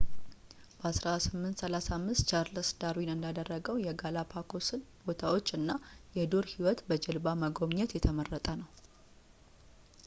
[0.83, 5.69] በ1835 ቻርልስ ዳርዊን እንዳደረገው የጋላፓጎስን ቦታዎች እና
[6.17, 8.69] የዱር ህይወት በጀልባ መጎብኘት የተመረጠ ነው